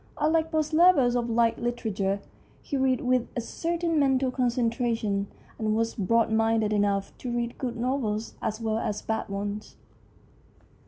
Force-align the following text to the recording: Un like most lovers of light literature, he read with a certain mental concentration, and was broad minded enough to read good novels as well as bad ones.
Un 0.17 0.33
like 0.33 0.51
most 0.51 0.73
lovers 0.73 1.15
of 1.15 1.29
light 1.29 1.59
literature, 1.59 2.21
he 2.63 2.75
read 2.75 3.01
with 3.01 3.27
a 3.35 3.39
certain 3.41 3.99
mental 3.99 4.31
concentration, 4.31 5.27
and 5.59 5.75
was 5.75 5.93
broad 5.93 6.31
minded 6.31 6.73
enough 6.73 7.15
to 7.19 7.29
read 7.31 7.55
good 7.59 7.77
novels 7.77 8.33
as 8.41 8.59
well 8.59 8.79
as 8.79 9.03
bad 9.03 9.29
ones. 9.29 9.75